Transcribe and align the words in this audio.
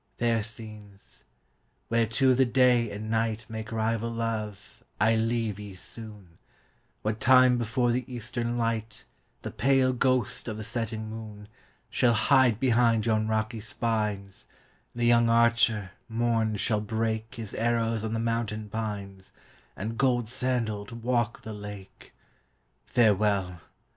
Fair 0.17 0.41
scenes! 0.41 1.25
whereto 1.87 2.33
the 2.33 2.43
Day 2.43 2.89
and 2.89 3.11
NightMake 3.13 3.71
rival 3.71 4.09
love, 4.09 4.81
I 4.99 5.15
leave 5.15 5.59
ye 5.59 5.75
soon, 5.75 6.39
What 7.03 7.19
time 7.19 7.59
before 7.59 7.91
the 7.91 8.03
eastern 8.11 8.57
lightThe 8.57 9.55
pale 9.55 9.93
ghost 9.93 10.47
of 10.47 10.57
the 10.57 10.63
setting 10.63 11.47
moonShall 11.93 12.13
hide 12.13 12.59
behind 12.59 13.05
yon 13.05 13.27
rocky 13.27 13.59
spines, 13.59 14.47
And 14.95 15.01
the 15.03 15.05
young 15.05 15.29
archer, 15.29 15.91
Morn, 16.09 16.55
shall 16.55 16.81
breakHis 16.81 17.53
arrows 17.55 18.03
on 18.03 18.15
the 18.15 18.19
mountain 18.19 18.69
pines, 18.69 19.33
And, 19.77 19.99
golden 19.99 20.29
sandalled, 20.29 21.03
walk 21.03 21.43
the 21.43 21.53
lake! 21.53 22.11
Farewell! 22.87 23.61